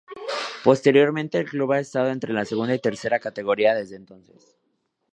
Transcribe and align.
Posteriormente 0.63 1.37
el 1.37 1.45
club 1.47 1.73
ha 1.73 1.79
estado 1.79 2.09
entre 2.09 2.33
la 2.33 2.43
segunda 2.45 2.73
y 2.73 2.79
tercera 2.79 3.19
categoría 3.19 3.75
desde 3.75 3.97
entonces. 3.97 4.57